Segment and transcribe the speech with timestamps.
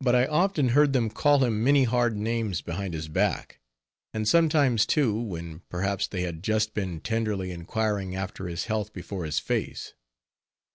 [0.00, 3.60] But I often heard them call him many hard names behind his back;
[4.14, 9.26] and sometimes, too, when, perhaps, they had just been tenderly inquiring after his health before
[9.26, 9.92] his face.